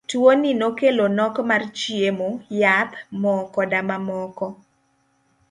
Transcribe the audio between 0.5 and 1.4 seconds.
nokelo nok